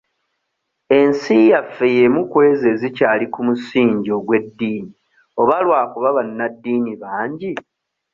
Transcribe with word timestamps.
Ensi 0.99 1.35
yaffe 1.51 1.85
y'emu 1.95 2.21
kw'ezo 2.31 2.65
ezikyali 2.73 3.25
ku 3.33 3.39
musingi 3.47 4.09
ogw'eddiini 4.17 4.91
oba 5.41 5.55
lwakuba 5.65 6.09
bannaddiini 6.17 6.93
bangi? 7.01 7.51